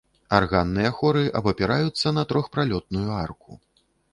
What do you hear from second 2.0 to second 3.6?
на трохпралётную арку.